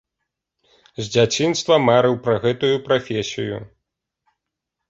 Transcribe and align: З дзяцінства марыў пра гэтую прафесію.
З 0.99 1.05
дзяцінства 1.15 1.77
марыў 1.89 2.15
пра 2.29 2.35
гэтую 2.47 2.73
прафесію. 2.89 3.61